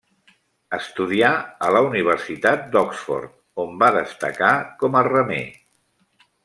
Estudià 0.77 1.29
a 1.67 1.69
la 1.75 1.83
Universitat 1.89 2.65
d'Oxford, 2.77 3.37
on 3.67 3.79
va 3.85 3.93
destacar 4.01 4.53
com 4.83 4.99
a 5.03 5.09
remer. 5.15 5.45